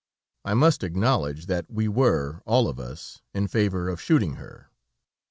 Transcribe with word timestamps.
I 0.43 0.55
must 0.55 0.83
acknowledge 0.83 1.45
that 1.45 1.69
we 1.69 1.87
were 1.87 2.41
all 2.47 2.67
of 2.67 2.79
us 2.79 3.21
in 3.35 3.47
favor 3.47 3.87
of 3.87 4.01
shooting 4.01 4.33
her. 4.37 4.71